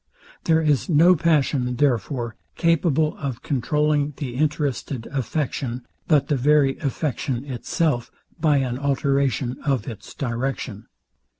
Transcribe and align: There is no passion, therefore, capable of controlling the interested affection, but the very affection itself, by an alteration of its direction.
There 0.45 0.61
is 0.63 0.89
no 0.89 1.15
passion, 1.15 1.75
therefore, 1.75 2.35
capable 2.55 3.15
of 3.17 3.43
controlling 3.43 4.13
the 4.17 4.33
interested 4.33 5.05
affection, 5.11 5.85
but 6.07 6.27
the 6.27 6.35
very 6.35 6.79
affection 6.79 7.45
itself, 7.45 8.09
by 8.39 8.57
an 8.57 8.79
alteration 8.79 9.57
of 9.63 9.87
its 9.87 10.15
direction. 10.15 10.87